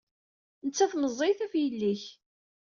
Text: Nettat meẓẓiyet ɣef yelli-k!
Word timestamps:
Nettat 0.65 0.93
meẓẓiyet 0.97 1.39
ɣef 1.43 1.53
yelli-k! 1.57 2.03